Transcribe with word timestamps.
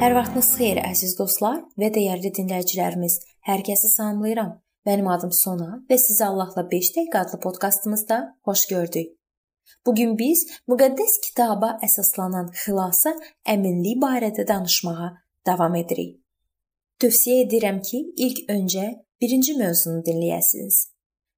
Hər 0.00 0.14
vaxtınız 0.16 0.46
xeyir 0.56 0.78
əziz 0.80 1.10
dostlar 1.18 1.58
və 1.76 1.90
dəyərli 1.92 2.30
dinləyicilərimiz. 2.32 3.18
Hər 3.44 3.60
kəsi 3.66 3.90
salamlayıram. 3.90 4.54
Mənim 4.88 5.10
adım 5.12 5.34
Sona 5.36 5.82
və 5.90 5.98
sizi 6.00 6.24
Allahla 6.24 6.64
5 6.70 6.88
dəqiqə 6.94 7.20
adlı 7.20 7.40
podkastımızda 7.42 8.18
xoş 8.48 8.62
gördük. 8.70 9.10
Bu 9.84 9.94
gün 9.98 10.16
biz 10.16 10.46
müqəddəs 10.72 11.18
kitaba 11.26 11.74
əsaslanan 11.84 12.48
xilasa 12.62 13.12
əminlik 13.44 14.00
barədə 14.00 14.48
danışmağa 14.48 15.12
davam 15.52 15.76
edirik. 15.82 16.16
Tövsiyə 17.04 17.44
edirəm 17.44 17.84
ki, 17.84 18.04
ilk 18.16 18.44
öncə 18.56 18.88
birinci 19.20 19.60
mövzunu 19.60 20.00
dinləyəsiniz. 20.08 20.82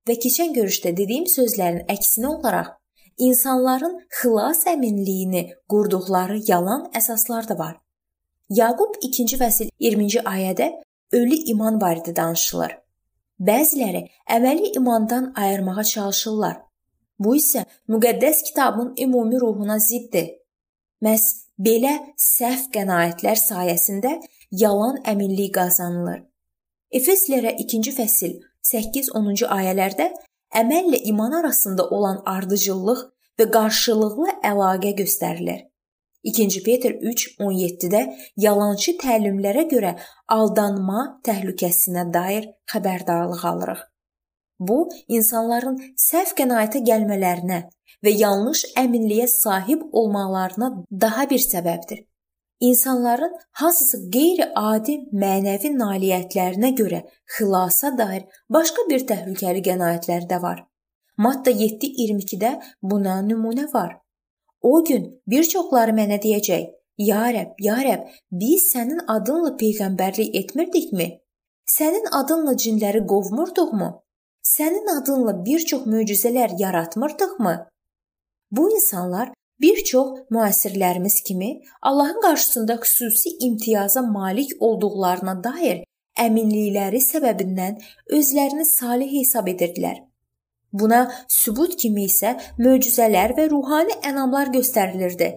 Və 0.06 0.20
keçən 0.22 0.54
görüşdə 0.54 0.94
dediyim 1.02 1.26
sözlərin 1.26 1.82
əksinə 1.90 2.36
olaraq 2.38 2.76
insanların 3.18 4.04
xilas 4.20 4.68
əminliyini 4.70 5.48
qurduqları 5.66 6.44
yalan 6.46 6.92
əsaslar 6.94 7.50
da 7.50 7.58
var. 7.58 7.80
Yaqub 8.52 8.96
2-ci 9.00 9.36
fəsil 9.40 9.68
20-ci 9.80 10.20
ayədə 10.28 10.66
ölü 11.16 11.36
iman 11.52 11.78
barədə 11.80 12.12
danışılır. 12.16 12.74
Bəziləri 13.48 14.02
əməli 14.36 14.74
imandan 14.76 15.30
ayırmağa 15.42 15.84
çalışırlar. 15.92 16.58
Bu 17.18 17.36
isə 17.38 17.64
müqəddəs 17.88 18.42
kitabın 18.48 18.92
ümumi 19.04 19.40
ruhuna 19.40 19.78
ziddir. 19.78 20.28
Məs 21.04 21.24
belə 21.68 21.94
səhv 22.26 22.68
qənaətlər 22.76 23.40
sayəsində 23.40 24.12
yalan 24.64 25.00
əminlik 25.14 25.54
qazanılır. 25.56 26.20
Efeslərə 26.92 27.56
2-ci 27.64 27.96
fəsil 27.96 28.38
8-10-cu 28.68 29.48
ayələrdə 29.48 30.12
əməllə 30.62 31.00
iman 31.14 31.40
arasında 31.40 31.88
olan 31.88 32.20
ardıcıllıq 32.36 33.06
və 33.40 33.50
qarşılıqlı 33.56 34.40
əlaqə 34.52 34.96
göstərilir. 35.00 35.71
2 36.24 36.62
Peter 36.62 36.92
3:17-də 36.92 38.02
yalançı 38.36 38.96
təlimlərə 39.04 39.64
görə 39.70 39.96
aldanma 40.28 41.06
təhlükəsinə 41.26 42.04
dair 42.14 42.48
xəbərdarlıq 42.72 43.46
alırıq. 43.52 43.80
Bu, 44.68 44.78
insanların 45.08 45.78
səhv 45.98 46.36
qənaətə 46.38 46.84
gəlmələrinə 46.86 47.58
və 48.04 48.14
yanlış 48.14 48.64
əminliyə 48.78 49.26
sahib 49.26 49.82
olmalarına 49.92 50.68
daha 51.04 51.30
bir 51.30 51.42
səbəbdir. 51.44 52.04
İnsanların 52.62 53.32
hansısa 53.60 53.98
qeyri-adi 54.14 54.94
mənəvi 55.22 55.72
nailiyyətlərinə 55.78 56.70
görə 56.80 57.00
xilasa 57.36 57.90
dair 57.98 58.28
başqa 58.56 58.84
bir 58.90 59.02
təhlükəli 59.08 59.64
qənaətləri 59.68 60.28
də 60.30 60.38
var. 60.42 60.62
Matta 61.18 61.50
7:22-də 61.50 62.52
buna 62.82 63.18
nümunə 63.30 63.66
var. 63.74 63.98
O 64.62 64.84
gün 64.84 65.22
bir 65.26 65.44
çoxları 65.44 65.90
mənə 65.90 66.18
deyəcək: 66.22 66.70
"Ya 66.98 67.24
Rəbb, 67.36 67.52
ya 67.60 67.76
Rəbb, 67.86 68.08
biz 68.30 68.62
sənin 68.74 69.00
adınla 69.16 69.56
peyğəmbərlik 69.62 70.36
etmirdikmi? 70.40 71.08
Sənin 71.76 72.06
adınla 72.20 72.54
cinləri 72.64 73.06
qovmurduqmu? 73.12 73.90
Sənin 74.54 74.86
adınla 74.96 75.44
bir 75.44 75.60
çox 75.70 75.86
möcüzələr 75.86 76.60
yaratmırdıqmı?" 76.62 77.54
Bu 78.50 78.74
insanlar 78.74 79.32
bir 79.60 79.84
çox 79.84 80.08
müəssirlərimiz 80.30 81.22
kimi 81.26 81.60
Allahın 81.82 82.20
qarşısında 82.20 82.74
xüsusi 82.74 83.30
imtiyaza 83.40 84.02
malik 84.02 84.50
olduqlarına 84.60 85.44
dair 85.44 85.84
əminlikləri 86.18 87.00
səbəbindən 87.00 87.78
özlərini 88.18 88.64
salih 88.64 89.12
hesab 89.20 89.48
edirdilər. 89.48 90.11
Buna 90.72 91.00
sübut 91.28 91.76
kimi 91.76 92.06
isə 92.08 92.36
möcüzələr 92.58 93.36
və 93.38 93.48
ruhani 93.50 93.98
ənamlar 94.08 94.52
göstərilirdi. 94.56 95.32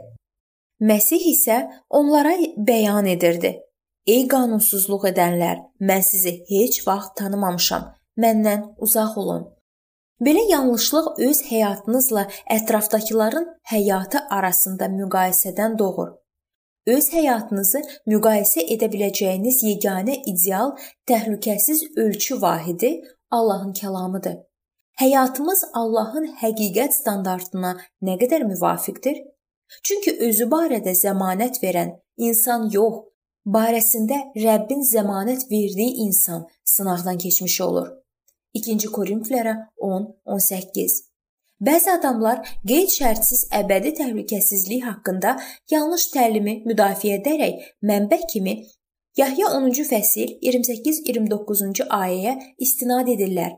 Məsih 0.80 1.28
isə 1.32 1.58
onlara 1.90 2.36
bəyan 2.70 3.08
edirdi: 3.08 3.52
"Ey 4.08 4.28
qanunsuzluq 4.28 5.09
edənlər, 5.12 5.58
mən 5.80 6.02
sizi 6.02 6.34
heç 6.50 6.88
vaxt 6.88 7.16
tanımamışam. 7.20 7.84
Məndən 8.18 8.62
uzaq 8.78 9.18
olun." 9.18 9.44
Belə 10.26 10.44
yanlışlıq 10.52 11.08
öz 11.28 11.42
həyatınızla 11.52 12.28
ətrafdakıların 12.58 13.48
həyatı 13.72 14.20
arasında 14.30 14.86
müqayisədən 15.00 15.80
doğur. 15.80 16.14
Öz 16.88 17.06
həyatınızı 17.12 17.82
müqayisə 18.12 18.64
edə 18.76 18.88
biləcəyiniz 18.94 19.64
yeganə 19.68 20.16
ideal 20.32 20.76
təhlükəsiz 21.09 21.84
ölçü 21.98 22.42
vahidi 22.42 23.02
Allahın 23.32 23.74
kəlamıdır. 23.74 24.36
Həyatımız 24.96 25.64
Allahın 25.74 26.28
həqiqət 26.40 26.94
standartına 26.96 27.74
nə 28.08 28.14
qədər 28.22 28.46
müvafiqdir? 28.48 29.18
Çünki 29.84 30.14
özü 30.28 30.46
barədə 30.54 30.94
zəmanət 30.96 31.60
verən 31.64 31.92
insan 32.28 32.70
yox, 32.72 33.02
barəsində 33.56 34.22
Rəbbin 34.40 34.86
zəmanət 34.92 35.50
verdiyi 35.52 36.06
insan 36.06 36.46
sınaqdan 36.76 37.18
keçmiş 37.18 37.58
olur. 37.66 37.90
2-ci 38.56 38.92
Korinflərə 38.96 39.58
10-18 39.84 40.96
Bəzi 41.66 41.92
adamlar 41.92 42.40
qeyd-şərtsiz 42.68 43.50
əbədi 43.60 43.94
təhlükəsizlik 44.00 44.88
haqqında 44.88 45.36
yanlış 45.72 46.08
təlimi 46.16 46.56
müdafiə 46.72 47.20
edərək 47.20 47.68
mənbə 47.92 48.22
kimi 48.32 48.56
Yahya 49.20 49.52
10-cu 49.60 49.86
fəsil 49.92 50.34
28-29-cu 50.44 51.92
ayəyə 52.00 52.40
istinad 52.64 53.12
edirlər. 53.12 53.54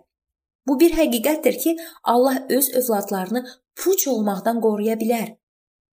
Bu 0.68 0.80
bir 0.80 0.94
həqiqətdir 1.00 1.58
ki, 1.64 1.78
Allah 2.04 2.46
öz 2.50 2.70
övladlarını 2.76 3.46
puç 3.76 4.08
olmaqdan 4.08 4.62
qoruya 4.62 4.96
bilər. 5.00 5.36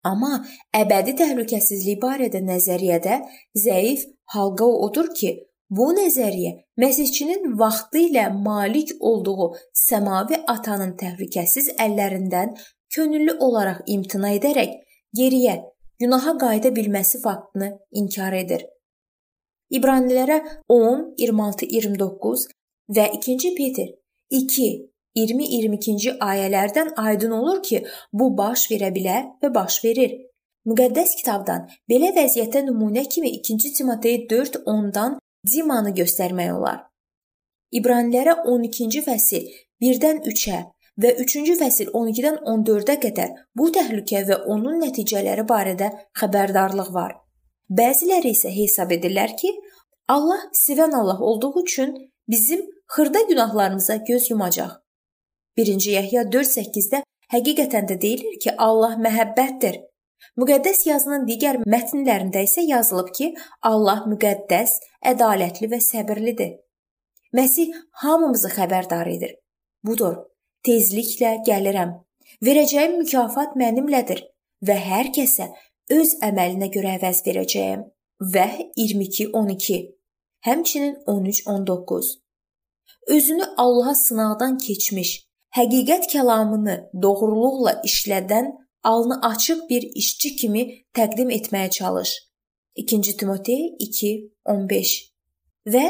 Amma 0.03 0.45
əbədi 0.77 1.15
təhlükəsizlik 1.19 2.01
barədə 2.03 2.39
nəzəriyyədə 2.45 3.19
zəif 3.65 4.05
halqa 4.35 4.67
odur 4.87 5.09
ki, 5.19 5.31
bu 5.69 5.89
nəzəriyyə 5.97 6.53
məsihçinin 6.81 7.57
vaxtı 7.59 8.05
ilə 8.07 8.29
malik 8.45 8.93
olduğu 8.99 9.49
səmavi 9.85 10.39
atanın 10.53 10.95
təhlükəsiz 11.01 11.73
əllərindən 11.85 12.55
könüllü 12.95 13.37
olaraq 13.47 13.83
imtina 13.95 14.33
edərək 14.37 14.77
geriyə 15.19 15.59
günaha 16.01 16.37
qayıda 16.43 16.73
bilməsi 16.75 17.21
faktını 17.21 17.73
inkar 18.01 18.33
edir. 18.33 18.65
İbranilərə 19.69 20.39
10, 20.73 21.03
26, 21.21 21.69
29 21.75 22.47
və 22.95 23.05
2 23.19 23.55
Peter 23.57 23.98
2 24.31 24.89
20-22-ci 25.17 26.15
ayələrdən 26.21 26.93
aydın 26.97 27.31
olur 27.31 27.63
ki, 27.63 27.83
bu 28.13 28.29
baş 28.37 28.67
verə 28.71 28.91
bilər 28.95 29.23
və 29.41 29.53
baş 29.55 29.83
verir. 29.83 30.17
Müqəddəs 30.69 31.15
kitabdan 31.17 31.65
belə 31.89 32.11
vəziyyətə 32.15 32.61
nümunə 32.67 33.07
kimi 33.09 33.31
2 33.39 33.73
Timotey 33.77 34.25
4:10-dan 34.29 35.17
Dimanı 35.53 35.95
göstərmək 36.01 36.51
olar. 36.53 36.83
İbranilərə 37.71 38.35
12-ci 38.45 39.01
fəsil 39.05 39.49
1-dən 39.81 40.21
3-ə 40.29 40.59
və 41.01 41.11
3-cü 41.23 41.55
fəsil 41.59 41.91
12-dən 41.95 42.39
14-ə 42.53 42.95
qədər 43.05 43.35
bu 43.57 43.69
təhlükə 43.75 44.25
və 44.29 44.41
onun 44.53 44.81
nəticələri 44.83 45.45
barədə 45.51 45.89
xəbərdarlıq 46.21 46.89
var. 46.93 47.15
Bəziləri 47.69 48.33
isə 48.35 48.49
hesab 48.53 48.91
edirlər 48.91 49.35
ki, 49.39 49.53
Allah 50.09 50.41
sevən 50.57 50.95
Allah 50.97 51.19
olduğu 51.21 51.53
üçün 51.61 51.95
bizim 52.27 52.65
xırda 52.89 53.21
günahlarımıza 53.21 53.95
göz 53.95 54.31
yumacaq. 54.31 54.71
1-ci 55.57 55.91
Yəhya 55.97 56.23
4:8-də 56.31 57.03
həqiqətən 57.33 57.85
də 57.89 58.01
deyilir 58.01 58.39
ki, 58.43 58.51
Allah 58.57 58.95
məhəbbətdir. 59.05 59.75
Müqəddəs 60.39 60.87
yazının 60.87 61.27
digər 61.27 61.59
mətnlərində 61.73 62.41
isə 62.47 62.63
yazılıb 62.65 63.11
ki, 63.17 63.27
Allah 63.61 64.05
müqəddəs, 64.11 64.71
ədalətli 65.11 65.69
və 65.73 65.79
səbirlidir. 65.85 66.55
Məsih 67.33 67.75
hamımızı 68.01 68.49
xəbərdar 68.57 69.09
edir. 69.15 69.35
Budur, 69.83 70.15
tezliklə 70.65 71.35
gəlirəm. 71.49 71.91
Verəcəyim 72.45 72.97
mükafat 73.01 73.53
mənimlədir 73.61 74.23
və 74.65 74.77
hər 74.89 75.11
kəsə 75.17 75.51
öz 75.99 76.15
əməlinə 76.29 76.71
görə 76.73 76.95
əvəz 76.97 77.21
verəcəyəm. 77.27 77.85
Vəh 78.33 78.57
22:12. 78.77 79.79
Həmçinin 80.47 80.97
13:19 81.05 82.28
özünü 83.07 83.45
Allaha 83.57 83.95
sınaqdan 83.95 84.57
keçmiş, 84.57 85.11
həqiqət 85.57 86.09
kəlamını 86.13 86.75
doğruluqla 87.03 87.81
işlədən, 87.89 88.51
alnı 88.83 89.19
açıq 89.21 89.69
bir 89.69 89.83
işçi 89.95 90.35
kimi 90.35 90.63
təqdim 90.95 91.29
etməyə 91.29 91.69
çalış. 91.69 92.15
2 92.75 93.17
Timotey 93.17 93.75
2:15 93.79 95.11
və 95.67 95.85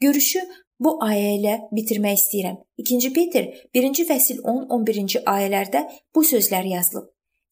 görüşü 0.00 0.40
bu 0.80 0.98
ayə 1.06 1.34
ilə 1.38 1.54
bitirmək 1.72 2.18
istəyirəm. 2.18 2.56
2 2.78 3.12
Peter 3.12 3.44
1-ci 3.74 4.06
fəsil 4.08 4.40
10-11-ci 4.42 5.22
ayələrdə 5.34 5.84
bu 6.14 6.24
sözlər 6.24 6.66
yazılıb. 6.66 7.06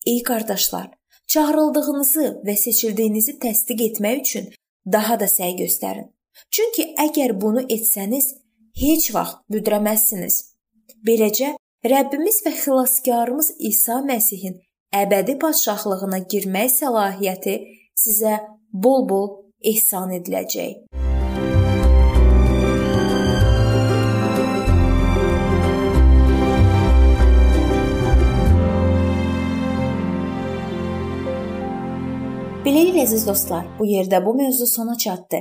Ey 0.07 0.23
qardaşlar, 0.23 0.89
çağırıldığınızı 1.27 2.27
və 2.47 2.57
seçildiyinizi 2.57 3.39
təsdiq 3.39 3.85
etmək 3.89 4.21
üçün 4.21 4.51
daha 4.93 5.21
da 5.21 5.29
səy 5.31 5.55
göstərin. 5.63 6.09
Çünki 6.51 6.95
əgər 6.99 7.37
bunu 7.41 7.63
etsəniz, 7.69 8.33
heç 8.81 9.11
vaxt 9.15 9.43
büdrəməzsiniz. 9.53 10.37
Beləcə 11.07 11.53
Rəbbimiz 11.93 12.41
və 12.45 12.53
xilaskarımız 12.61 13.53
İsa 13.71 14.01
Məsihin 14.09 14.57
əbədi 14.97 15.37
padşahlığına 15.43 16.23
girmək 16.33 16.73
səlahiyyəti 16.79 17.57
sizə 18.03 18.39
bol-bol 18.73 19.29
ehsan 19.73 20.17
ediləcək. 20.17 20.89
Beləliklə 32.65 33.07
əziz 33.07 33.25
dostlar, 33.29 33.65
bu 33.79 33.89
yerdə 33.89 34.21
bu 34.25 34.37
mövzu 34.37 34.67
sona 34.69 34.97
çatdı. 34.99 35.41